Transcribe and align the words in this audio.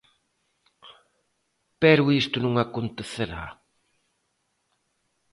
Pero 1.81 2.11
isto 2.21 2.37
non 2.41 2.53
acontecerá. 2.57 3.45